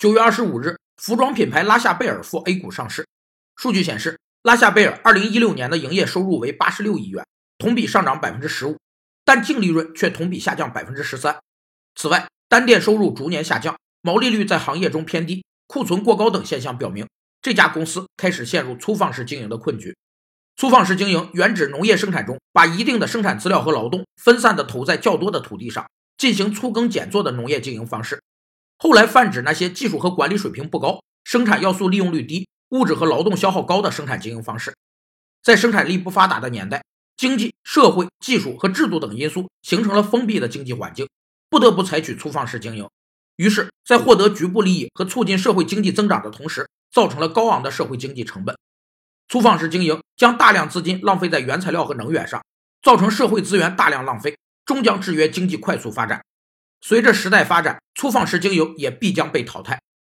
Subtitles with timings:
[0.00, 3.06] 九月二十五日，服装品牌拉夏贝尔赴 A 股上市。
[3.54, 7.22] 数据显示，拉夏贝尔二零一六年的营业收入为八十六亿元，
[7.58, 8.78] 同比上涨百分之十五，
[9.26, 11.38] 但净利润却同比下降百分之十三。
[11.94, 17.06] 此外，单店收入逐年下降，毛利率在行业中偏低，库存过高等现象表明，
[17.42, 19.94] 这家公司开始陷入粗放式经营的困局。
[20.56, 25.86] 粗放式经营原指农业生产中把一定的生产资料和劳动分散地投在较多的土地上，
[26.16, 28.22] 进行粗耕简作的农业经营方式。
[28.82, 34.74] 后来泛指那些技术和管理水平不高、生产要素利用率低、物质和劳动消耗高的生产经营方式。
[35.42, 36.82] 在生产力不发达的年代，
[37.14, 41.06] 经济社会、技术和制度等因素形成了封闭的经济环境，
[41.50, 42.88] 不得不采取粗放式经营。
[43.36, 48.56] 于是，在获得局部利益和促进社会经济增长的同时，造成了高昂的社会经济成本。
[49.28, 52.42] 粗放式经营将大量资金浪费在原材料和能源上，
[52.80, 56.24] 造成社会资源大量浪费，终将制约经济快速发展。
[56.80, 59.80] 随着时代发展，粗放式精油也必将被淘汰。